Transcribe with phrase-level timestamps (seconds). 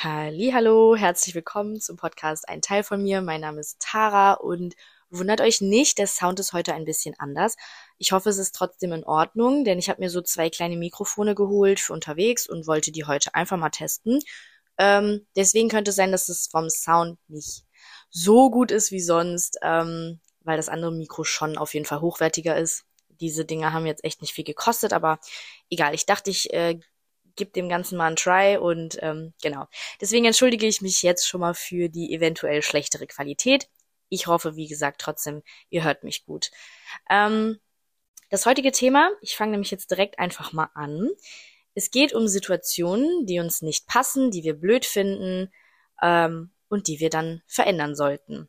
[0.00, 3.20] Hallo, herzlich willkommen zum Podcast Ein Teil von mir.
[3.20, 4.76] Mein Name ist Tara und
[5.10, 7.56] wundert euch nicht, der Sound ist heute ein bisschen anders.
[7.98, 11.34] Ich hoffe, es ist trotzdem in Ordnung, denn ich habe mir so zwei kleine Mikrofone
[11.34, 14.20] geholt für unterwegs und wollte die heute einfach mal testen.
[14.78, 17.64] Ähm, deswegen könnte es sein, dass es vom Sound nicht
[18.08, 22.56] so gut ist wie sonst, ähm, weil das andere Mikro schon auf jeden Fall hochwertiger
[22.56, 22.84] ist.
[23.20, 25.18] Diese Dinger haben jetzt echt nicht viel gekostet, aber
[25.70, 25.92] egal.
[25.92, 26.78] Ich dachte, ich äh,
[27.38, 29.66] gib dem Ganzen mal einen Try und ähm, genau.
[30.00, 33.70] Deswegen entschuldige ich mich jetzt schon mal für die eventuell schlechtere Qualität.
[34.10, 36.50] Ich hoffe, wie gesagt, trotzdem, ihr hört mich gut.
[37.08, 37.58] Ähm,
[38.30, 41.08] das heutige Thema, ich fange nämlich jetzt direkt einfach mal an.
[41.74, 45.50] Es geht um Situationen, die uns nicht passen, die wir blöd finden
[46.02, 48.48] ähm, und die wir dann verändern sollten.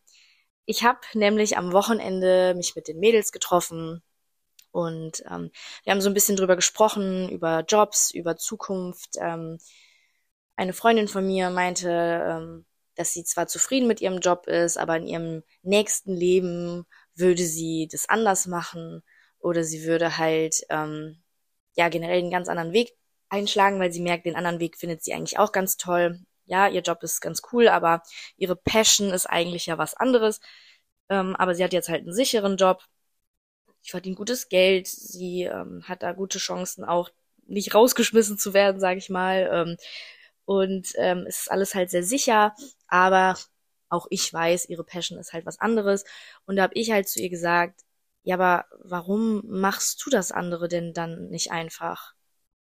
[0.65, 4.03] Ich habe nämlich am Wochenende mich mit den Mädels getroffen,
[4.71, 5.51] und ähm,
[5.83, 9.15] wir haben so ein bisschen drüber gesprochen, über Jobs, über Zukunft.
[9.19, 9.57] Ähm,
[10.55, 14.97] eine Freundin von mir meinte, ähm, dass sie zwar zufrieden mit ihrem Job ist, aber
[14.97, 19.03] in ihrem nächsten Leben würde sie das anders machen
[19.39, 21.21] oder sie würde halt ähm,
[21.75, 22.91] ja generell einen ganz anderen Weg
[23.29, 26.19] einschlagen, weil sie merkt, den anderen Weg findet sie eigentlich auch ganz toll.
[26.45, 28.03] Ja, ihr Job ist ganz cool, aber
[28.37, 30.39] ihre Passion ist eigentlich ja was anderes.
[31.09, 32.83] Ähm, aber sie hat jetzt halt einen sicheren Job
[33.81, 37.09] sie verdient gutes Geld, sie ähm, hat da gute Chancen auch
[37.47, 39.49] nicht rausgeschmissen zu werden, sage ich mal.
[39.51, 39.77] Ähm,
[40.45, 42.55] und ähm, es ist alles halt sehr sicher,
[42.87, 43.37] aber
[43.89, 46.05] auch ich weiß, ihre Passion ist halt was anderes.
[46.45, 47.81] Und da habe ich halt zu ihr gesagt,
[48.23, 52.13] ja, aber warum machst du das andere denn dann nicht einfach?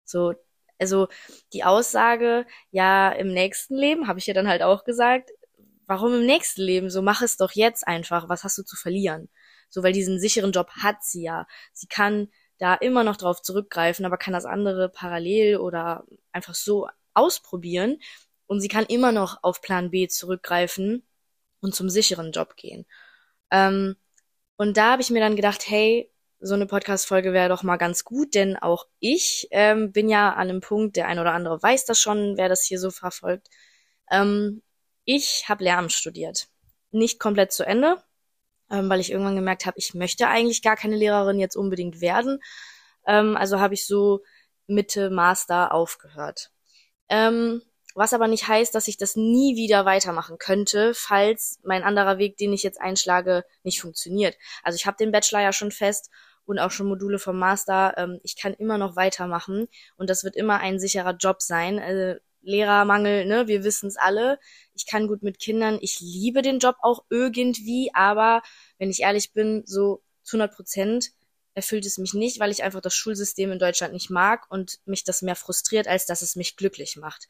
[0.05, 0.33] So,
[0.79, 1.07] also
[1.53, 5.31] die Aussage, ja, im nächsten Leben, habe ich ja dann halt auch gesagt,
[5.87, 6.89] warum im nächsten Leben?
[6.89, 8.29] So mach es doch jetzt einfach.
[8.29, 9.29] Was hast du zu verlieren?
[9.69, 11.47] So, weil diesen sicheren Job hat sie ja.
[11.73, 16.87] Sie kann da immer noch drauf zurückgreifen, aber kann das andere parallel oder einfach so
[17.13, 17.99] ausprobieren.
[18.47, 21.03] Und sie kann immer noch auf Plan B zurückgreifen
[21.61, 22.85] und zum sicheren Job gehen.
[23.51, 23.95] Ähm,
[24.57, 28.03] und da habe ich mir dann gedacht, hey, so eine Podcast-Folge wäre doch mal ganz
[28.05, 31.85] gut, denn auch ich ähm, bin ja an einem Punkt, der ein oder andere weiß
[31.85, 33.49] das schon, wer das hier so verfolgt.
[34.09, 34.61] Ähm,
[35.05, 36.47] ich habe Lehramt studiert.
[36.91, 38.01] Nicht komplett zu Ende,
[38.71, 42.39] ähm, weil ich irgendwann gemerkt habe, ich möchte eigentlich gar keine Lehrerin jetzt unbedingt werden.
[43.05, 44.21] Ähm, also habe ich so
[44.67, 46.51] Mitte Master aufgehört.
[47.09, 47.61] Ähm,
[47.95, 52.37] was aber nicht heißt, dass ich das nie wieder weitermachen könnte, falls mein anderer Weg,
[52.37, 54.37] den ich jetzt einschlage, nicht funktioniert.
[54.63, 56.09] Also ich habe den Bachelor ja schon fest
[56.45, 57.95] und auch schon Module vom Master.
[57.97, 61.79] Ähm, ich kann immer noch weitermachen und das wird immer ein sicherer Job sein.
[61.79, 64.39] Äh, Lehrermangel, ne, wir wissen es alle.
[64.73, 68.41] Ich kann gut mit Kindern, ich liebe den Job auch irgendwie, aber
[68.77, 71.11] wenn ich ehrlich bin, so zu 100 Prozent
[71.53, 75.03] erfüllt es mich nicht, weil ich einfach das Schulsystem in Deutschland nicht mag und mich
[75.03, 77.27] das mehr frustriert, als dass es mich glücklich macht.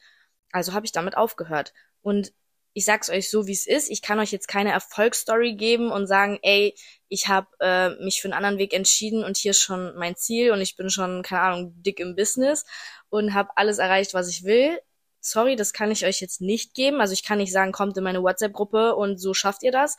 [0.52, 1.72] Also habe ich damit aufgehört.
[2.02, 2.32] Und
[2.72, 3.90] ich sag's euch so, wie es ist.
[3.90, 6.74] Ich kann euch jetzt keine Erfolgsstory geben und sagen, ey,
[7.08, 10.52] ich habe äh, mich für einen anderen Weg entschieden und hier ist schon mein Ziel
[10.52, 12.64] und ich bin schon, keine Ahnung, dick im Business
[13.08, 14.78] und habe alles erreicht, was ich will
[15.20, 17.00] sorry, das kann ich euch jetzt nicht geben.
[17.00, 19.96] Also ich kann nicht sagen, kommt in meine WhatsApp-Gruppe und so schafft ihr das.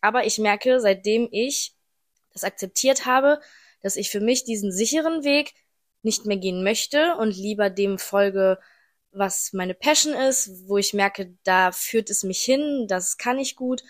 [0.00, 1.74] Aber ich merke, seitdem ich
[2.32, 3.40] das akzeptiert habe,
[3.82, 5.54] dass ich für mich diesen sicheren Weg
[6.02, 8.58] nicht mehr gehen möchte und lieber dem folge,
[9.10, 13.56] was meine Passion ist, wo ich merke, da führt es mich hin, das kann ich
[13.56, 13.82] gut.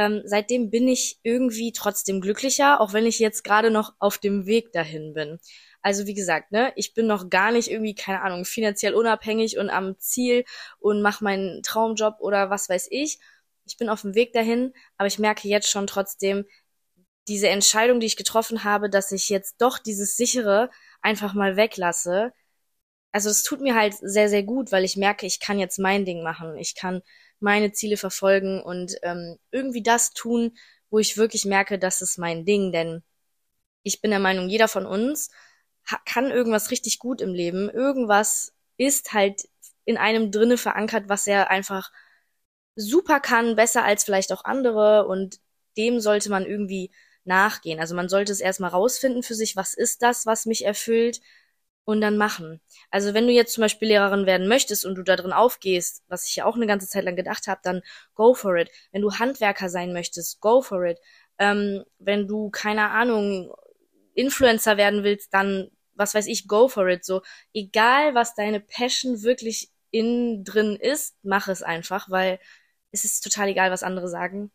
[0.00, 4.46] Ähm, seitdem bin ich irgendwie trotzdem glücklicher, auch wenn ich jetzt gerade noch auf dem
[4.46, 5.38] Weg dahin bin.
[5.82, 9.68] Also wie gesagt, ne, ich bin noch gar nicht irgendwie, keine Ahnung, finanziell unabhängig und
[9.68, 10.44] am Ziel
[10.78, 13.18] und mache meinen Traumjob oder was weiß ich.
[13.66, 16.46] Ich bin auf dem Weg dahin, aber ich merke jetzt schon trotzdem,
[17.28, 20.70] diese Entscheidung, die ich getroffen habe, dass ich jetzt doch dieses sichere
[21.02, 22.32] einfach mal weglasse.
[23.12, 26.06] Also es tut mir halt sehr, sehr gut, weil ich merke, ich kann jetzt mein
[26.06, 26.56] Ding machen.
[26.56, 27.02] Ich kann
[27.40, 30.56] meine Ziele verfolgen und ähm, irgendwie das tun,
[30.90, 32.72] wo ich wirklich merke, das ist mein Ding.
[32.72, 33.02] Denn
[33.82, 35.30] ich bin der Meinung, jeder von uns
[36.04, 37.68] kann irgendwas richtig gut im Leben.
[37.68, 39.48] Irgendwas ist halt
[39.84, 41.90] in einem drinne verankert, was er einfach
[42.76, 45.40] super kann, besser als vielleicht auch andere und
[45.76, 46.90] dem sollte man irgendwie
[47.24, 47.80] nachgehen.
[47.80, 51.20] Also man sollte es erstmal rausfinden für sich, was ist das, was mich erfüllt
[51.90, 52.60] und dann machen.
[52.90, 56.26] Also wenn du jetzt zum Beispiel Lehrerin werden möchtest und du da drin aufgehst, was
[56.26, 57.82] ich ja auch eine ganze Zeit lang gedacht habe, dann
[58.14, 58.70] go for it.
[58.92, 60.98] Wenn du Handwerker sein möchtest, go for it.
[61.38, 63.54] Ähm, wenn du, keine Ahnung,
[64.14, 67.04] Influencer werden willst, dann, was weiß ich, go for it.
[67.04, 67.22] So,
[67.54, 72.38] egal was deine Passion wirklich innen drin ist, mach es einfach, weil
[72.92, 74.50] es ist total egal, was andere sagen.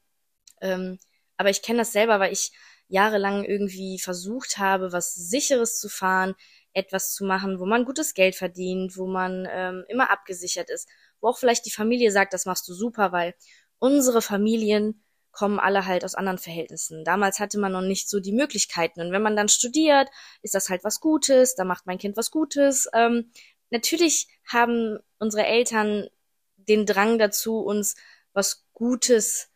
[0.61, 0.99] Ähm,
[1.37, 2.51] aber ich kenne das selber, weil ich
[2.87, 6.35] jahrelang irgendwie versucht habe, was sicheres zu fahren,
[6.75, 10.87] etwas zu machen, wo man gutes Geld verdient, wo man ähm, immer abgesichert ist.
[11.21, 13.33] wo auch vielleicht die Familie sagt, das machst du super, weil
[13.79, 15.01] unsere Familien
[15.31, 17.03] kommen alle halt aus anderen Verhältnissen.
[17.03, 19.01] Damals hatte man noch nicht so die Möglichkeiten.
[19.01, 20.09] Und wenn man dann studiert,
[20.41, 22.87] ist das halt was Gutes, da macht mein Kind was Gutes.
[22.93, 23.31] Ähm,
[23.69, 26.07] natürlich haben unsere Eltern
[26.57, 27.95] den Drang dazu, uns
[28.33, 29.49] was Gutes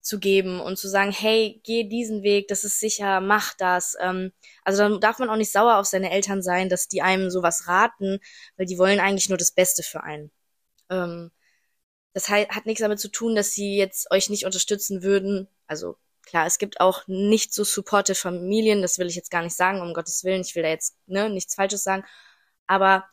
[0.00, 3.96] zu geben und zu sagen, hey, geh diesen Weg, das ist sicher, mach das.
[4.00, 4.32] Ähm,
[4.64, 7.68] also dann darf man auch nicht sauer auf seine Eltern sein, dass die einem sowas
[7.68, 8.18] raten,
[8.56, 10.30] weil die wollen eigentlich nur das Beste für einen.
[10.90, 11.30] Ähm,
[12.14, 15.48] das hat nichts damit zu tun, dass sie jetzt euch nicht unterstützen würden.
[15.66, 19.56] Also klar, es gibt auch nicht so supportive Familien, das will ich jetzt gar nicht
[19.56, 22.04] sagen, um Gottes Willen, ich will da jetzt ne, nichts Falsches sagen.
[22.66, 23.04] Aber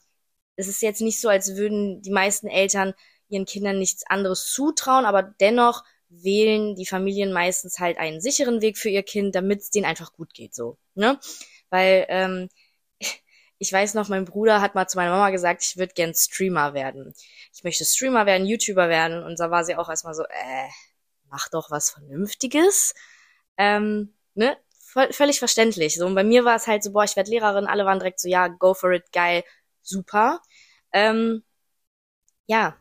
[0.56, 2.94] es ist jetzt nicht so, als würden die meisten Eltern
[3.30, 8.78] ihren Kindern nichts anderes zutrauen, aber dennoch wählen die Familien meistens halt einen sicheren Weg
[8.78, 11.20] für ihr Kind, damit es denen einfach gut geht, so, ne?
[11.70, 12.50] Weil ähm,
[13.60, 16.74] ich weiß noch, mein Bruder hat mal zu meiner Mama gesagt, ich würde gern Streamer
[16.74, 17.14] werden.
[17.54, 19.24] Ich möchte Streamer werden, YouTuber werden.
[19.24, 20.68] Und da war sie auch erstmal so, äh,
[21.30, 22.94] mach doch was Vernünftiges.
[23.58, 24.58] Ähm, ne?
[24.80, 25.98] Voll, völlig verständlich.
[25.98, 28.20] So, und bei mir war es halt so, boah, ich werde Lehrerin, alle waren direkt
[28.22, 29.44] so, ja, go for it, geil,
[29.82, 30.42] super.
[30.94, 31.44] Ähm,
[32.48, 32.78] ja,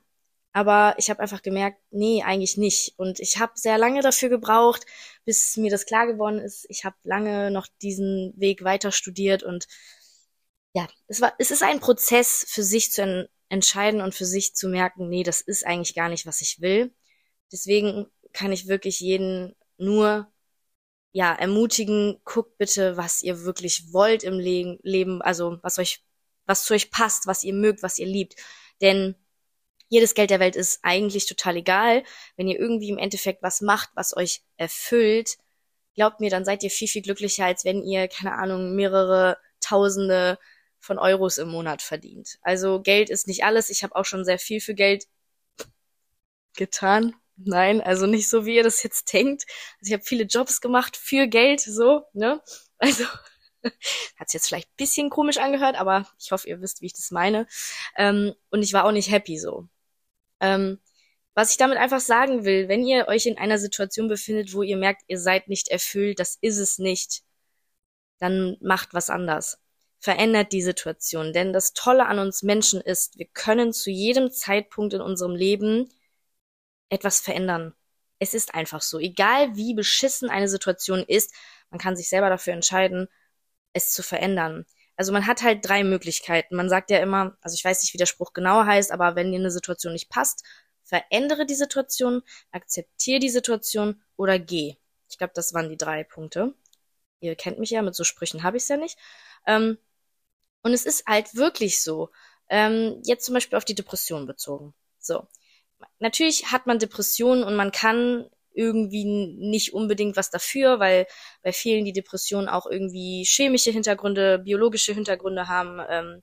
[0.57, 2.95] aber ich habe einfach gemerkt, nee, eigentlich nicht.
[2.97, 4.87] Und ich habe sehr lange dafür gebraucht,
[5.27, 6.65] bis mir das klar geworden ist.
[6.71, 9.67] Ich habe lange noch diesen Weg weiter studiert und
[10.73, 14.55] ja, es war, es ist ein Prozess für sich zu en entscheiden und für sich
[14.55, 16.91] zu merken, nee, das ist eigentlich gar nicht, was ich will.
[17.53, 20.33] Deswegen kann ich wirklich jeden nur
[21.13, 26.03] ja ermutigen, guckt bitte, was ihr wirklich wollt im Le Leben, also was euch
[26.47, 28.37] was zu euch passt, was ihr mögt, was ihr liebt,
[28.81, 29.17] denn
[29.89, 32.03] jedes Geld der Welt ist eigentlich total egal,
[32.37, 35.39] wenn ihr irgendwie im Endeffekt was macht, was euch erfüllt.
[35.95, 40.39] Glaubt mir, dann seid ihr viel viel glücklicher, als wenn ihr keine Ahnung mehrere Tausende
[40.79, 42.39] von Euros im Monat verdient.
[42.43, 43.71] Also Geld ist nicht alles.
[43.71, 45.07] Ich habe auch schon sehr viel für Geld
[46.57, 47.15] getan.
[47.37, 49.45] Nein, also nicht so, wie ihr das jetzt denkt.
[49.79, 52.43] Also ich habe viele Jobs gemacht für Geld, so, ne?
[52.79, 53.05] Also
[54.17, 57.11] hat jetzt vielleicht ein bisschen komisch angehört, aber ich hoffe, ihr wisst, wie ich das
[57.11, 57.47] meine.
[57.97, 59.69] Ähm, und ich war auch nicht happy so.
[60.41, 60.81] Ähm,
[61.35, 64.77] was ich damit einfach sagen will, wenn ihr euch in einer Situation befindet, wo ihr
[64.77, 67.23] merkt, ihr seid nicht erfüllt, das ist es nicht,
[68.19, 69.59] dann macht was anders
[69.99, 71.33] verändert die Situation.
[71.33, 75.91] Denn das Tolle an uns Menschen ist, wir können zu jedem Zeitpunkt in unserem Leben
[76.89, 77.75] etwas verändern.
[78.19, 78.99] Es ist einfach so.
[78.99, 81.35] Egal wie beschissen eine Situation ist,
[81.71, 83.09] man kann sich selber dafür entscheiden,
[83.73, 84.65] es zu verändern.
[84.97, 86.57] Also man hat halt drei Möglichkeiten.
[86.57, 89.31] Man sagt ja immer, also ich weiß nicht, wie der Spruch genauer heißt, aber wenn
[89.31, 90.43] dir eine Situation nicht passt,
[90.85, 92.23] verändere die Situation,
[92.53, 94.77] akzeptiere die Situation oder geh.
[95.09, 96.55] Ich glaube, das waren die drei Punkte.
[97.21, 98.99] Ihr kennt mich ja, mit so Sprüchen habe ich es ja nicht.
[99.47, 99.79] Ähm,
[100.63, 102.11] und es ist halt wirklich so.
[102.49, 104.75] Ähm, jetzt zum Beispiel auf die Depression bezogen.
[104.99, 105.27] So.
[105.99, 111.07] Natürlich hat man Depressionen und man kann irgendwie nicht unbedingt was dafür, weil
[111.43, 116.23] bei vielen die Depressionen auch irgendwie chemische Hintergründe, biologische Hintergründe haben, ähm,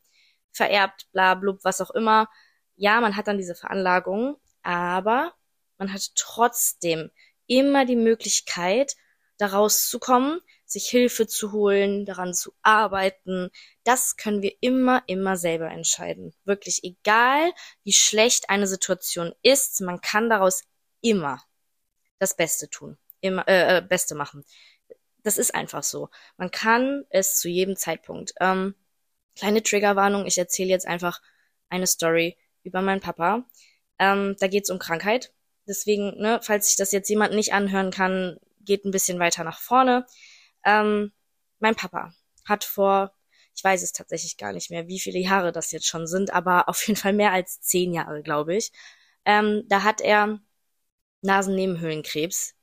[0.51, 2.29] vererbt, bla blub, was auch immer.
[2.75, 5.33] Ja, man hat dann diese Veranlagung, aber
[5.77, 7.11] man hat trotzdem
[7.47, 8.95] immer die Möglichkeit,
[9.37, 13.49] da rauszukommen, sich Hilfe zu holen, daran zu arbeiten,
[13.83, 16.33] das können wir immer, immer selber entscheiden.
[16.45, 17.51] Wirklich egal,
[17.83, 20.63] wie schlecht eine Situation ist, man kann daraus
[21.01, 21.43] immer
[22.23, 24.45] das Beste tun, immer äh, äh, Beste machen.
[25.23, 26.09] Das ist einfach so.
[26.37, 28.33] Man kann es zu jedem Zeitpunkt.
[28.39, 28.75] Ähm,
[29.35, 31.21] kleine Triggerwarnung, ich erzähle jetzt einfach
[31.69, 33.45] eine Story über meinen Papa.
[33.99, 35.33] Ähm, da geht es um Krankheit.
[35.67, 39.59] Deswegen, ne, falls sich das jetzt jemand nicht anhören kann, geht ein bisschen weiter nach
[39.59, 40.05] vorne.
[40.65, 41.11] Ähm,
[41.59, 42.13] mein Papa
[42.45, 43.13] hat vor,
[43.55, 46.69] ich weiß es tatsächlich gar nicht mehr, wie viele Jahre das jetzt schon sind, aber
[46.69, 48.71] auf jeden Fall mehr als zehn Jahre, glaube ich.
[49.25, 50.39] Ähm, da hat er
[51.23, 52.55] Nasennebenhöhlenkrebs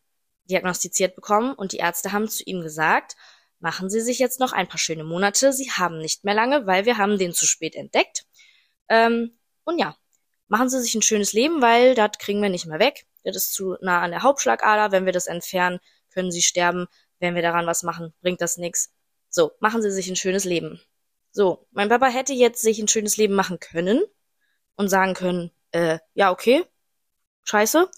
[0.44, 3.16] diagnostiziert bekommen und die Ärzte haben zu ihm gesagt,
[3.58, 6.84] machen Sie sich jetzt noch ein paar schöne Monate, Sie haben nicht mehr lange, weil
[6.84, 8.26] wir haben den zu spät entdeckt.
[8.88, 9.96] Ähm, und ja,
[10.48, 13.06] machen Sie sich ein schönes Leben, weil das kriegen wir nicht mehr weg.
[13.22, 14.92] Das ist zu nah an der Hauptschlagader.
[14.92, 15.78] Wenn wir das entfernen,
[16.10, 16.88] können Sie sterben
[17.20, 18.92] wenn wir daran was machen, bringt das nichts.
[19.28, 20.80] So, machen Sie sich ein schönes Leben.
[21.30, 24.02] So, mein Papa hätte jetzt sich ein schönes Leben machen können
[24.74, 26.64] und sagen können, äh, ja, okay,
[27.44, 27.88] scheiße,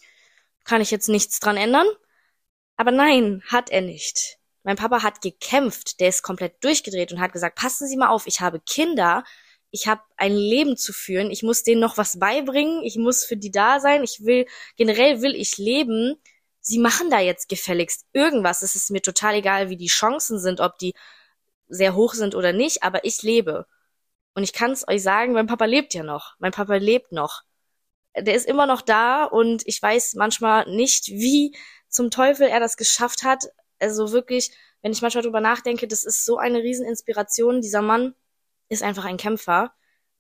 [0.65, 1.87] kann ich jetzt nichts dran ändern.
[2.77, 4.39] Aber nein, hat er nicht.
[4.63, 8.27] Mein Papa hat gekämpft, der ist komplett durchgedreht und hat gesagt, passen Sie mal auf,
[8.27, 9.25] ich habe Kinder,
[9.71, 13.37] ich habe ein Leben zu führen, ich muss denen noch was beibringen, ich muss für
[13.37, 16.17] die da sein, ich will, generell will ich leben
[16.63, 18.63] sie machen da jetzt gefälligst irgendwas.
[18.63, 20.95] Es ist mir total egal, wie die Chancen sind, ob die
[21.69, 23.67] sehr hoch sind oder nicht, aber ich lebe.
[24.35, 26.37] Und ich kann es euch sagen, mein Papa lebt ja noch.
[26.39, 27.43] Mein Papa lebt noch.
[28.17, 31.57] Der ist immer noch da und ich weiß manchmal nicht, wie
[31.89, 33.47] zum Teufel er das geschafft hat.
[33.79, 34.51] Also wirklich,
[34.83, 37.61] wenn ich manchmal drüber nachdenke, das ist so eine Rieseninspiration.
[37.61, 38.15] Dieser Mann
[38.69, 39.73] ist einfach ein Kämpfer.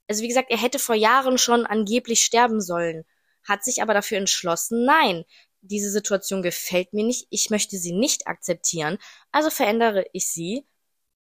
[0.08, 3.04] Also wie gesagt, er hätte vor Jahren schon angeblich sterben sollen,
[3.44, 5.24] hat sich aber dafür entschlossen, nein,
[5.62, 8.98] diese Situation gefällt mir nicht, ich möchte sie nicht akzeptieren,
[9.30, 10.66] also verändere ich sie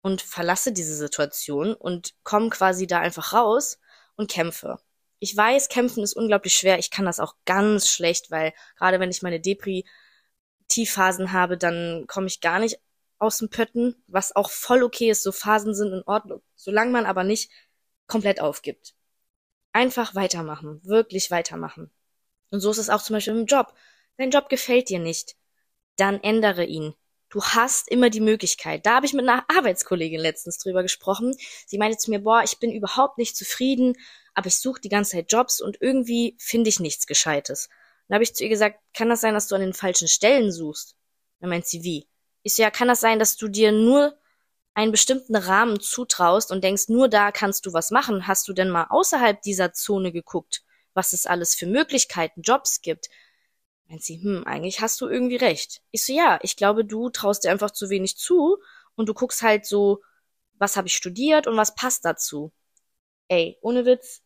[0.03, 3.79] und verlasse diese Situation und komme quasi da einfach raus
[4.17, 4.79] und kämpfe.
[5.25, 6.79] Ich weiß, kämpfen ist unglaublich schwer.
[6.79, 12.27] Ich kann das auch ganz schlecht, weil gerade wenn ich meine Depri-Tiefphasen habe, dann komme
[12.27, 12.79] ich gar nicht
[13.19, 15.23] aus dem Pötten, was auch voll okay ist.
[15.23, 16.43] So Phasen sind in Ordnung.
[16.57, 17.51] Solange man aber nicht
[18.07, 18.95] komplett aufgibt.
[19.73, 20.83] Einfach weitermachen.
[20.85, 21.91] Wirklich weitermachen.
[22.51, 23.73] Und so ist es auch zum Beispiel im Job.
[24.19, 25.37] Dein Job gefällt dir nicht.
[25.97, 26.93] Dann ändere ihn.
[27.35, 28.87] Du hast immer die Möglichkeit.
[28.87, 31.35] Da habe ich mit einer Arbeitskollegin letztens drüber gesprochen.
[31.67, 33.97] Sie meinte zu mir, boah, ich bin überhaupt nicht zufrieden,
[34.35, 37.71] aber ich suche die ganze Zeit Jobs und irgendwie finde ich nichts Gescheites.
[38.07, 40.53] Dann habe ich zu ihr gesagt, kann das sein, dass du an den falschen Stellen
[40.53, 40.95] suchst?
[41.41, 42.07] Dann meint sie, wie?
[42.45, 44.17] Ich so, ja, kann das sein, dass du dir nur
[44.75, 48.29] einen bestimmten Rahmen zutraust und denkst, nur da kannst du was machen?
[48.29, 50.63] Hast du denn mal außerhalb dieser Zone geguckt,
[50.93, 53.09] was es alles für Möglichkeiten, Jobs gibt?
[53.89, 55.83] Meint sie, hm, eigentlich hast du irgendwie recht.
[55.91, 58.59] Ich so, ja, ich glaube, du traust dir einfach zu wenig zu
[58.97, 60.03] und du guckst halt so,
[60.59, 62.53] was habe ich studiert und was passt dazu.
[63.29, 64.23] Ey, ohne Witz,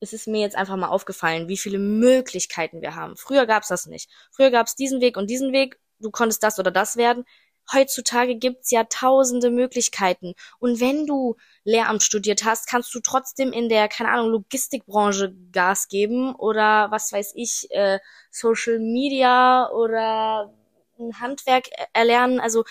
[0.00, 3.16] es ist mir jetzt einfach mal aufgefallen, wie viele Möglichkeiten wir haben.
[3.16, 4.10] Früher gab's das nicht.
[4.32, 7.24] Früher gab's diesen Weg und diesen Weg, du konntest das oder das werden.
[7.72, 10.34] Heutzutage gibt's ja tausende Möglichkeiten.
[10.58, 15.88] Und wenn du Lehramt studiert hast, kannst du trotzdem in der, keine Ahnung, Logistikbranche Gas
[15.88, 17.98] geben oder was weiß ich, äh,
[18.30, 20.52] Social Media oder
[20.98, 22.40] ein Handwerk erlernen.
[22.40, 22.64] Also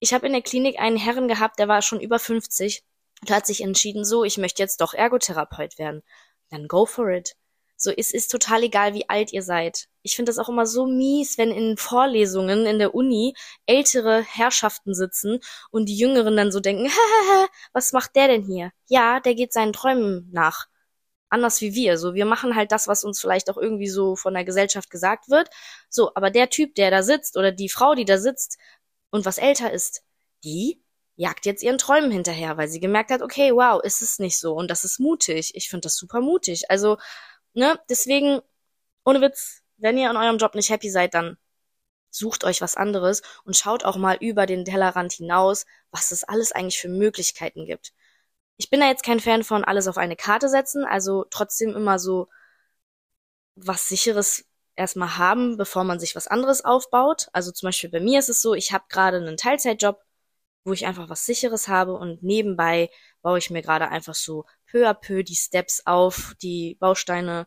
[0.00, 2.82] ich habe in der Klinik einen Herren gehabt, der war schon über 50
[3.22, 6.02] und hat sich entschieden, so, ich möchte jetzt doch Ergotherapeut werden.
[6.50, 7.36] Dann go for it.
[7.76, 9.86] So, es ist total egal, wie alt ihr seid.
[10.02, 13.34] Ich finde das auch immer so mies, wenn in Vorlesungen in der Uni
[13.66, 15.40] ältere Herrschaften sitzen
[15.70, 16.88] und die Jüngeren dann so denken,
[17.72, 18.70] was macht der denn hier?
[18.86, 20.66] Ja, der geht seinen Träumen nach.
[21.28, 21.98] Anders wie wir.
[21.98, 25.28] So, wir machen halt das, was uns vielleicht auch irgendwie so von der Gesellschaft gesagt
[25.28, 25.48] wird.
[25.88, 28.58] So, aber der Typ, der da sitzt oder die Frau, die da sitzt
[29.10, 30.04] und was älter ist,
[30.44, 30.80] die
[31.16, 34.54] jagt jetzt ihren Träumen hinterher, weil sie gemerkt hat, okay, wow, ist es nicht so.
[34.54, 35.52] Und das ist mutig.
[35.54, 36.70] Ich finde das super mutig.
[36.70, 36.98] Also,
[37.54, 38.40] ne, deswegen,
[39.04, 41.36] ohne Witz, wenn ihr an eurem Job nicht happy seid, dann
[42.10, 46.52] sucht euch was anderes und schaut auch mal über den Tellerrand hinaus, was es alles
[46.52, 47.92] eigentlich für Möglichkeiten gibt.
[48.56, 51.98] Ich bin da jetzt kein Fan von alles auf eine Karte setzen, also trotzdem immer
[51.98, 52.28] so
[53.56, 54.44] was sicheres
[54.76, 57.28] erstmal haben, bevor man sich was anderes aufbaut.
[57.32, 60.00] Also zum Beispiel bei mir ist es so, ich habe gerade einen Teilzeitjob,
[60.64, 62.90] wo ich einfach was sicheres habe und nebenbei
[63.22, 67.46] baue ich mir gerade einfach so peu à peu die Steps auf, die Bausteine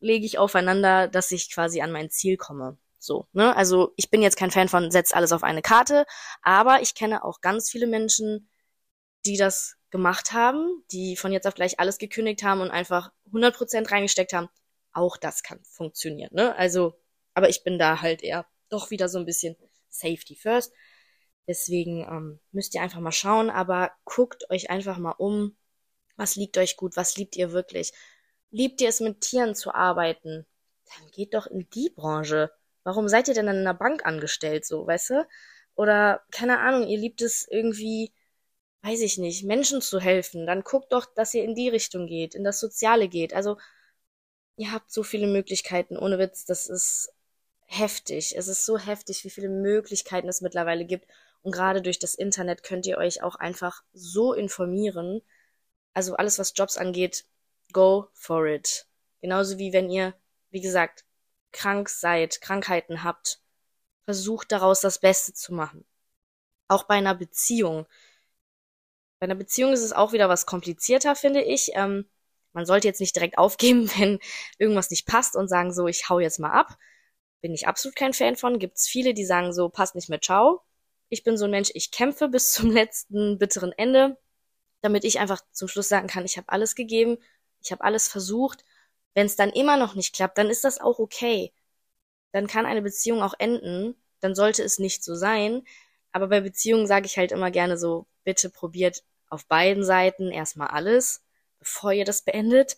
[0.00, 2.78] lege ich aufeinander, dass ich quasi an mein Ziel komme.
[2.98, 3.54] So, ne?
[3.54, 6.06] Also ich bin jetzt kein Fan von setz alles auf eine Karte,
[6.40, 8.48] aber ich kenne auch ganz viele Menschen,
[9.26, 13.90] die das gemacht haben, die von jetzt auf gleich alles gekündigt haben und einfach 100%
[13.90, 14.48] reingesteckt haben.
[14.92, 16.56] Auch das kann funktionieren, ne?
[16.56, 16.94] Also,
[17.34, 19.56] aber ich bin da halt eher doch wieder so ein bisschen
[19.90, 20.72] Safety first.
[21.46, 25.54] Deswegen ähm, müsst ihr einfach mal schauen, aber guckt euch einfach mal um.
[26.16, 26.96] Was liegt euch gut?
[26.96, 27.92] Was liebt ihr wirklich?
[28.50, 30.46] Liebt ihr es, mit Tieren zu arbeiten?
[30.96, 32.50] Dann geht doch in die Branche.
[32.84, 35.28] Warum seid ihr denn an einer Bank angestellt, so, weißt du?
[35.74, 38.12] Oder, keine Ahnung, ihr liebt es irgendwie,
[38.82, 40.46] weiß ich nicht, Menschen zu helfen.
[40.46, 43.34] Dann guckt doch, dass ihr in die Richtung geht, in das Soziale geht.
[43.34, 43.58] Also,
[44.56, 47.12] ihr habt so viele Möglichkeiten, ohne Witz, das ist
[47.66, 48.36] heftig.
[48.36, 51.06] Es ist so heftig, wie viele Möglichkeiten es mittlerweile gibt.
[51.42, 55.22] Und gerade durch das Internet könnt ihr euch auch einfach so informieren.
[55.96, 57.24] Also alles, was Jobs angeht,
[57.72, 58.86] go for it.
[59.22, 60.12] Genauso wie wenn ihr,
[60.50, 61.06] wie gesagt,
[61.52, 63.40] krank seid, Krankheiten habt,
[64.04, 65.86] versucht daraus das Beste zu machen.
[66.68, 67.86] Auch bei einer Beziehung.
[69.20, 71.70] Bei einer Beziehung ist es auch wieder was komplizierter, finde ich.
[71.72, 72.06] Ähm,
[72.52, 74.18] man sollte jetzt nicht direkt aufgeben, wenn
[74.58, 76.76] irgendwas nicht passt und sagen so, ich hau jetzt mal ab.
[77.40, 78.58] Bin ich absolut kein Fan von.
[78.58, 80.60] Gibt's viele, die sagen so, passt nicht mehr, ciao.
[81.08, 84.18] Ich bin so ein Mensch, ich kämpfe bis zum letzten bitteren Ende,
[84.86, 87.18] damit ich einfach zum Schluss sagen kann, ich habe alles gegeben,
[87.60, 88.64] ich habe alles versucht.
[89.14, 91.52] Wenn es dann immer noch nicht klappt, dann ist das auch okay.
[92.30, 95.62] Dann kann eine Beziehung auch enden, dann sollte es nicht so sein.
[96.12, 100.68] Aber bei Beziehungen sage ich halt immer gerne so, bitte probiert auf beiden Seiten erstmal
[100.68, 101.24] alles,
[101.58, 102.76] bevor ihr das beendet.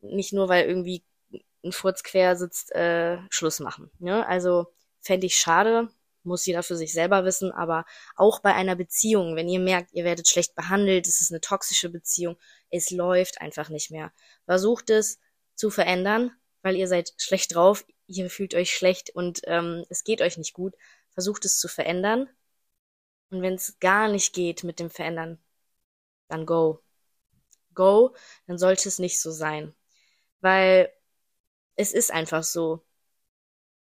[0.00, 1.02] Nicht nur, weil irgendwie
[1.64, 3.90] ein Furz quer sitzt, äh, Schluss machen.
[3.98, 4.24] Ne?
[4.28, 4.68] Also
[5.00, 5.88] fände ich schade,
[6.28, 10.04] muss jeder für sich selber wissen, aber auch bei einer Beziehung, wenn ihr merkt, ihr
[10.04, 12.36] werdet schlecht behandelt, es ist eine toxische Beziehung,
[12.70, 14.12] es läuft einfach nicht mehr.
[14.44, 15.18] Versucht es
[15.56, 16.30] zu verändern,
[16.62, 20.54] weil ihr seid schlecht drauf, ihr fühlt euch schlecht und ähm, es geht euch nicht
[20.54, 20.74] gut,
[21.10, 22.28] versucht es zu verändern.
[23.30, 25.38] Und wenn es gar nicht geht mit dem Verändern,
[26.28, 26.82] dann go.
[27.74, 28.14] Go,
[28.46, 29.74] dann sollte es nicht so sein.
[30.40, 30.92] Weil
[31.76, 32.84] es ist einfach so.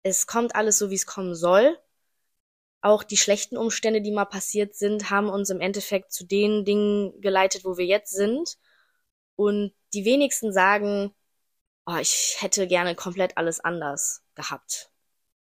[0.03, 1.79] Es kommt alles so, wie es kommen soll.
[2.83, 7.21] Auch die schlechten Umstände, die mal passiert sind, haben uns im Endeffekt zu den Dingen
[7.21, 8.57] geleitet, wo wir jetzt sind.
[9.37, 11.15] Und die wenigsten sagen,
[11.87, 14.91] oh, ich hätte gerne komplett alles anders gehabt.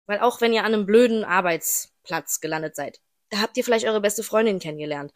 [0.06, 4.02] Weil auch wenn ihr an einem blöden Arbeitsplatz gelandet seid, da habt ihr vielleicht eure
[4.02, 5.14] beste Freundin kennengelernt.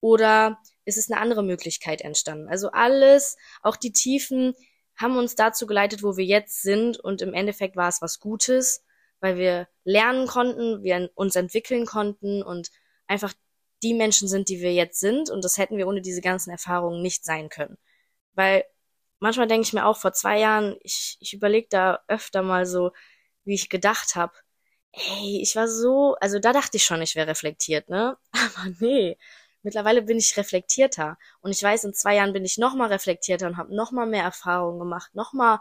[0.00, 2.48] Oder ist es eine andere Möglichkeit entstanden?
[2.48, 4.54] Also alles, auch die Tiefen,
[4.96, 6.98] haben uns dazu geleitet, wo wir jetzt sind.
[6.98, 8.82] Und im Endeffekt war es was Gutes,
[9.20, 12.70] weil wir lernen konnten, wir uns entwickeln konnten und
[13.06, 13.32] einfach
[13.82, 15.30] die Menschen sind, die wir jetzt sind.
[15.30, 17.78] Und das hätten wir ohne diese ganzen Erfahrungen nicht sein können.
[18.34, 18.64] Weil
[19.18, 22.92] manchmal denke ich mir auch, vor zwei Jahren, ich, ich überlege da öfter mal so,
[23.44, 24.32] wie ich gedacht habe.
[24.92, 28.16] Ey, ich war so, also da dachte ich schon, ich wäre reflektiert, ne?
[28.32, 29.18] Aber nee,
[29.62, 33.46] mittlerweile bin ich reflektierter und ich weiß, in zwei Jahren bin ich noch mal reflektierter
[33.46, 35.60] und habe noch mal mehr Erfahrungen gemacht, noch mal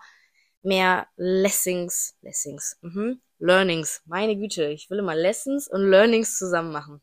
[0.66, 4.02] mehr Lessings, Lessings, mhm, Learnings.
[4.06, 7.02] Meine Güte, ich will immer Lessons und Learnings zusammen machen.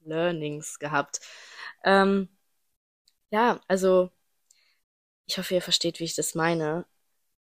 [0.00, 1.20] Learnings gehabt.
[1.84, 2.28] Ähm,
[3.30, 4.10] ja, also
[5.26, 6.86] ich hoffe, ihr versteht, wie ich das meine.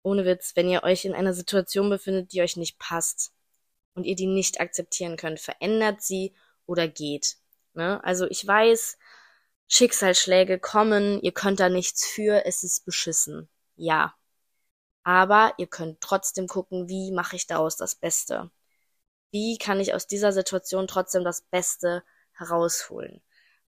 [0.02, 3.32] Ohne Witz, wenn ihr euch in einer Situation befindet, die euch nicht passt
[3.94, 6.34] und ihr die nicht akzeptieren könnt, verändert sie
[6.66, 7.36] oder geht.
[7.74, 8.02] Ne?
[8.04, 8.98] Also ich weiß,
[9.68, 13.48] Schicksalsschläge kommen, ihr könnt da nichts für, es ist beschissen.
[13.76, 14.14] Ja.
[15.04, 18.50] Aber ihr könnt trotzdem gucken, wie mache ich daraus das Beste?
[19.32, 22.04] Wie kann ich aus dieser Situation trotzdem das Beste
[22.34, 23.22] herausholen?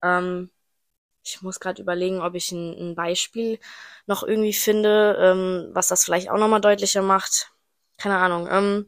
[0.04, 0.52] Ähm,
[1.24, 3.60] ich muss gerade überlegen, ob ich ein, ein, Beispiel
[4.08, 7.52] noch irgendwie finde, ähm, was das vielleicht auch nochmal deutlicher macht.
[7.98, 8.48] Keine Ahnung.
[8.50, 8.88] Ähm,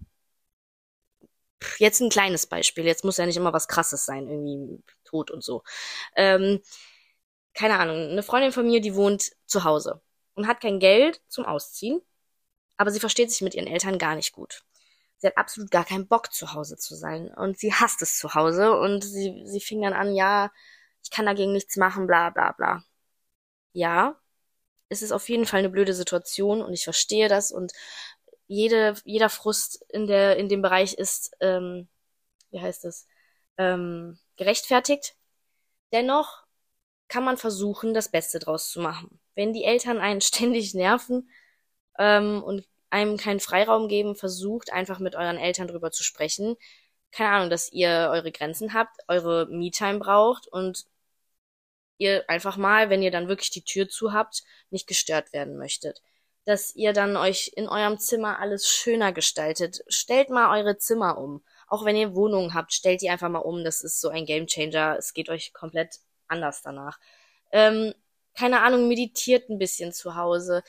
[1.78, 2.86] jetzt ein kleines Beispiel.
[2.86, 5.64] Jetzt muss ja nicht immer was Krasses sein, irgendwie Tod und so.
[6.16, 6.62] Ähm,
[7.54, 7.98] keine Ahnung.
[8.12, 10.02] Eine Freundin von mir, die wohnt zu Hause
[10.36, 12.02] und hat kein Geld zum Ausziehen,
[12.78, 14.64] aber sie versteht sich mit ihren Eltern gar nicht gut.
[15.18, 17.32] Sie hat absolut gar keinen Bock, zu Hause zu sein.
[17.34, 18.78] Und sie hasst es zu Hause.
[18.80, 20.52] Und sie, sie fing dann an, ja,
[21.04, 22.84] ich kann dagegen nichts machen, bla bla bla.
[23.74, 24.20] Ja,
[24.90, 27.72] es ist auf jeden Fall eine blöde Situation und ich verstehe das und
[28.48, 31.88] jede, jeder Frust in der, in dem Bereich ist, ähm,
[32.50, 33.08] wie heißt es,
[33.58, 35.16] ähm, gerechtfertigt.
[35.94, 36.44] Dennoch
[37.08, 39.20] kann man versuchen, das Beste draus zu machen.
[39.36, 41.30] Wenn die Eltern einen ständig nerven
[41.98, 46.56] ähm, und einem keinen Freiraum geben, versucht einfach mit euren Eltern drüber zu sprechen.
[47.12, 50.86] Keine Ahnung, dass ihr eure Grenzen habt, eure Me-Time braucht und
[51.98, 56.02] ihr einfach mal, wenn ihr dann wirklich die Tür zu habt, nicht gestört werden möchtet.
[56.46, 59.84] Dass ihr dann euch in eurem Zimmer alles schöner gestaltet.
[59.88, 61.44] Stellt mal eure Zimmer um.
[61.68, 63.64] Auch wenn ihr Wohnungen habt, stellt die einfach mal um.
[63.64, 64.98] Das ist so ein Gamechanger.
[64.98, 67.00] Es geht euch komplett anders danach.
[67.52, 67.94] Ähm,
[68.34, 70.64] keine Ahnung, meditiert ein bisschen zu Hause.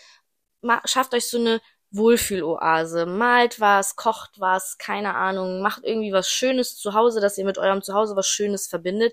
[0.85, 3.07] Schafft euch so eine Wohlfühloase.
[3.07, 5.61] Malt was, kocht was, keine Ahnung.
[5.62, 9.12] Macht irgendwie was Schönes zu Hause, dass ihr mit eurem Zuhause was Schönes verbindet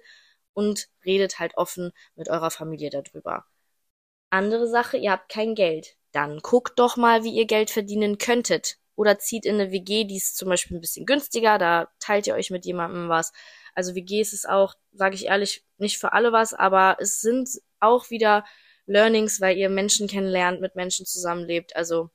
[0.53, 3.45] und redet halt offen mit eurer Familie darüber.
[4.29, 5.95] Andere Sache, ihr habt kein Geld.
[6.11, 8.77] Dann guckt doch mal, wie ihr Geld verdienen könntet.
[8.95, 12.35] Oder zieht in eine WG, die ist zum Beispiel ein bisschen günstiger, da teilt ihr
[12.35, 13.31] euch mit jemandem was.
[13.73, 18.09] Also WGs ist auch, sage ich ehrlich, nicht für alle was, aber es sind auch
[18.09, 18.43] wieder
[18.89, 21.75] Learnings, weil ihr Menschen kennenlernt, mit Menschen zusammenlebt.
[21.75, 22.09] Also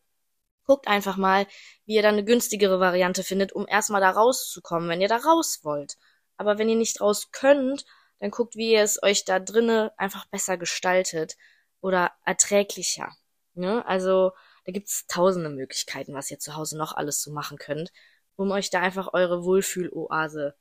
[0.64, 1.46] guckt einfach mal,
[1.86, 5.60] wie ihr da eine günstigere Variante findet, um erstmal da rauszukommen, wenn ihr da raus
[5.62, 5.96] wollt.
[6.36, 7.84] Aber wenn ihr nicht raus könnt,
[8.18, 11.36] dann guckt, wie ihr es euch da drinnen einfach besser gestaltet
[11.80, 13.14] oder erträglicher.
[13.54, 13.86] Ne?
[13.86, 14.32] Also
[14.64, 17.92] da gibt's tausende Möglichkeiten, was ihr zu Hause noch alles so machen könnt,
[18.36, 20.56] um euch da einfach eure Wohlfühloase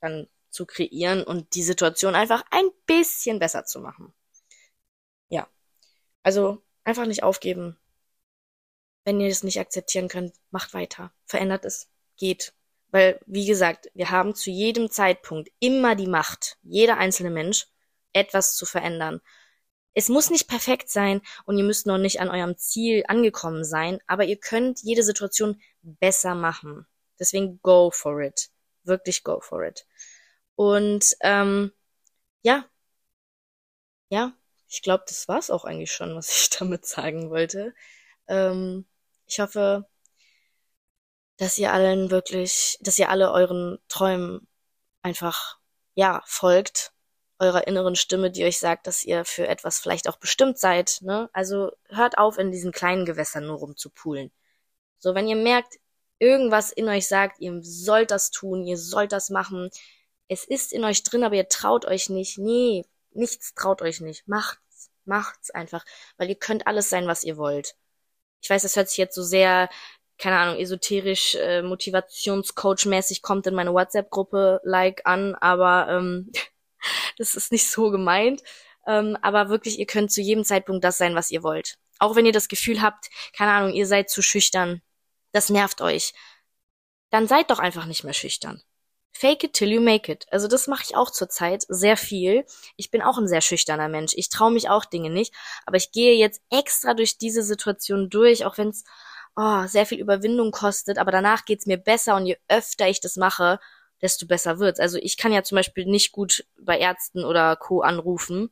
[0.00, 4.14] dann zu kreieren und die Situation einfach ein bisschen besser zu machen.
[5.32, 5.48] Ja.
[6.22, 7.78] Also einfach nicht aufgeben.
[9.04, 11.12] Wenn ihr es nicht akzeptieren könnt, macht weiter.
[11.24, 11.88] Verändert es.
[12.16, 12.52] Geht.
[12.90, 17.66] Weil, wie gesagt, wir haben zu jedem Zeitpunkt immer die Macht, jeder einzelne Mensch,
[18.12, 19.22] etwas zu verändern.
[19.94, 23.98] Es muss nicht perfekt sein und ihr müsst noch nicht an eurem Ziel angekommen sein,
[24.06, 26.86] aber ihr könnt jede Situation besser machen.
[27.18, 28.50] Deswegen go for it.
[28.84, 29.86] Wirklich go for it.
[30.56, 31.72] Und ähm,
[32.42, 32.66] ja,
[34.10, 34.36] ja,
[34.72, 37.74] ich glaube, das war's auch eigentlich schon, was ich damit sagen wollte.
[38.26, 38.86] Ähm,
[39.26, 39.86] ich hoffe,
[41.36, 44.48] dass ihr allen wirklich, dass ihr alle euren Träumen
[45.02, 45.58] einfach,
[45.94, 46.92] ja, folgt,
[47.38, 51.28] eurer inneren Stimme, die euch sagt, dass ihr für etwas vielleicht auch bestimmt seid, ne?
[51.32, 54.32] Also hört auf, in diesen kleinen Gewässern nur rumzupulen.
[54.98, 55.74] So, wenn ihr merkt,
[56.18, 59.70] irgendwas in euch sagt, ihr sollt das tun, ihr sollt das machen,
[60.28, 62.38] es ist in euch drin, aber ihr traut euch nicht.
[62.38, 64.26] Nee, nichts traut euch nicht.
[64.28, 64.61] Macht's,
[65.04, 65.84] macht's einfach,
[66.16, 67.74] weil ihr könnt alles sein, was ihr wollt.
[68.42, 69.68] Ich weiß, das hört sich jetzt so sehr,
[70.18, 76.32] keine Ahnung, esoterisch, äh, Motivationscoach-mäßig kommt in meine WhatsApp-Gruppe like an, aber ähm,
[77.18, 78.42] das ist nicht so gemeint.
[78.86, 81.78] Ähm, aber wirklich, ihr könnt zu jedem Zeitpunkt das sein, was ihr wollt.
[81.98, 84.82] Auch wenn ihr das Gefühl habt, keine Ahnung, ihr seid zu schüchtern,
[85.32, 86.12] das nervt euch,
[87.10, 88.62] dann seid doch einfach nicht mehr schüchtern.
[89.12, 90.26] Fake it till you make it.
[90.30, 92.44] Also das mache ich auch zurzeit sehr viel.
[92.76, 94.12] Ich bin auch ein sehr schüchterner Mensch.
[94.16, 95.34] Ich traue mich auch Dinge nicht,
[95.66, 98.84] aber ich gehe jetzt extra durch diese Situation durch, auch wenn es
[99.36, 103.16] oh, sehr viel Überwindung kostet, aber danach geht's mir besser und je öfter ich das
[103.16, 103.60] mache,
[104.00, 104.80] desto besser wird's.
[104.80, 107.82] Also ich kann ja zum Beispiel nicht gut bei Ärzten oder Co.
[107.82, 108.50] anrufen.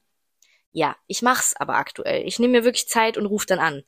[0.72, 2.26] Ja, ich mach's aber aktuell.
[2.26, 3.82] Ich nehme mir wirklich Zeit und rufe dann an.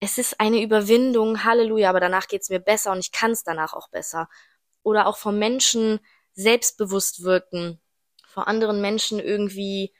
[0.00, 3.88] Es ist eine Überwindung, Halleluja, aber danach geht's mir besser und ich kann's danach auch
[3.90, 4.28] besser.
[4.82, 6.00] Oder auch vor Menschen
[6.32, 7.80] selbstbewusst wirken,
[8.26, 9.92] vor anderen Menschen irgendwie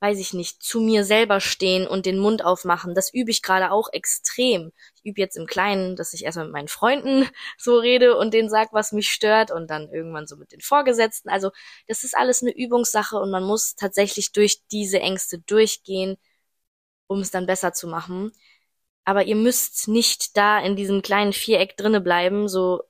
[0.00, 2.94] weiß ich nicht, zu mir selber stehen und den Mund aufmachen.
[2.94, 4.72] Das übe ich gerade auch extrem.
[4.96, 8.48] Ich übe jetzt im Kleinen, dass ich erstmal mit meinen Freunden so rede und denen
[8.48, 11.28] sag, was mich stört und dann irgendwann so mit den Vorgesetzten.
[11.30, 11.50] Also
[11.88, 16.16] das ist alles eine Übungssache und man muss tatsächlich durch diese Ängste durchgehen,
[17.08, 18.32] um es dann besser zu machen.
[19.04, 22.82] Aber ihr müsst nicht da in diesem kleinen Viereck drinne bleiben, so,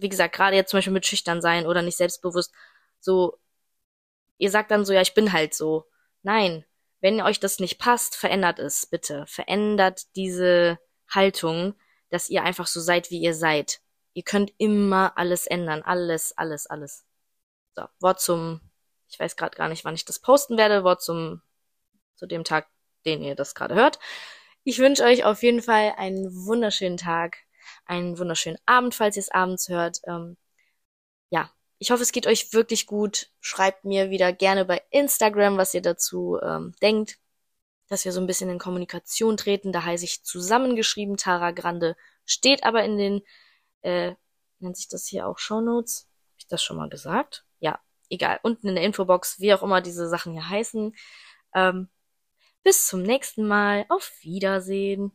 [0.00, 2.52] wie gesagt, gerade jetzt zum Beispiel mit schüchtern sein oder nicht selbstbewusst,
[3.00, 3.38] so,
[4.38, 5.84] ihr sagt dann so, ja, ich bin halt so
[6.22, 6.64] Nein,
[7.00, 9.24] wenn euch das nicht passt, verändert es bitte.
[9.26, 11.74] Verändert diese Haltung,
[12.10, 13.80] dass ihr einfach so seid, wie ihr seid.
[14.14, 15.82] Ihr könnt immer alles ändern.
[15.82, 17.06] Alles, alles, alles.
[17.74, 18.60] So, Wort zum,
[19.08, 21.40] ich weiß gerade gar nicht, wann ich das posten werde, Wort zum,
[22.16, 22.66] zu dem Tag,
[23.06, 23.98] den ihr das gerade hört.
[24.64, 27.38] Ich wünsche euch auf jeden Fall einen wunderschönen Tag,
[27.88, 30.00] einen wunderschönen Abend, falls ihr es abends hört.
[30.06, 30.36] Ähm,
[31.30, 33.30] ja, ich hoffe, es geht euch wirklich gut.
[33.40, 37.18] Schreibt mir wieder gerne bei Instagram, was ihr dazu ähm, denkt,
[37.88, 39.72] dass wir so ein bisschen in Kommunikation treten.
[39.72, 41.96] Da heiße ich zusammengeschrieben Tara Grande.
[42.24, 43.22] Steht aber in den,
[43.82, 44.14] äh,
[44.58, 46.08] nennt sich das hier auch Show Notes?
[46.32, 47.44] Hab ich das schon mal gesagt?
[47.60, 48.40] Ja, egal.
[48.42, 50.94] Unten in der Infobox, wie auch immer diese Sachen hier heißen.
[51.54, 51.88] Ähm,
[52.62, 53.86] bis zum nächsten Mal.
[53.88, 55.12] Auf Wiedersehen.